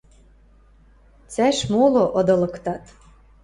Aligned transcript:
Цӓш 1.33 1.57
моло 1.71 2.03
ыдылыктат. 2.19 2.83